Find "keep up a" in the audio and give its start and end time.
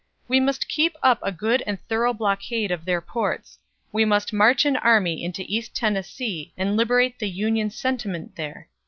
0.67-1.31